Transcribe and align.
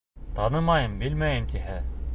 Танымайым, 0.37 0.97
белмәйем 1.03 1.47
тиһә. 1.55 1.79